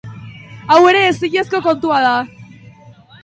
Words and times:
Hau 0.75 0.79
ere 0.91 1.03
ezinezko 1.09 1.61
kontua 1.67 1.99
da. 2.05 2.15